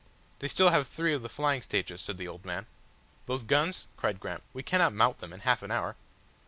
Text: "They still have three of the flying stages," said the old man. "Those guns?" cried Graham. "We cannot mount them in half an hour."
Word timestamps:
"They 0.39 0.47
still 0.47 0.71
have 0.71 0.87
three 0.87 1.13
of 1.13 1.21
the 1.21 1.29
flying 1.29 1.61
stages," 1.61 2.01
said 2.01 2.17
the 2.17 2.27
old 2.27 2.43
man. 2.43 2.65
"Those 3.27 3.43
guns?" 3.43 3.85
cried 3.97 4.19
Graham. 4.19 4.41
"We 4.51 4.63
cannot 4.63 4.93
mount 4.93 5.19
them 5.19 5.31
in 5.31 5.41
half 5.41 5.61
an 5.61 5.69
hour." 5.69 5.95